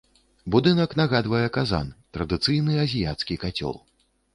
[0.55, 3.83] Будынак нагадвае казан, традыцыйны азіяцкі кацёл.